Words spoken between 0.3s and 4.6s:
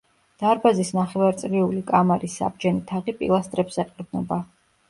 დარბაზის ნახევარწრიული კამარის საბჯენი თაღი პილასტრებს ეყრდნობა.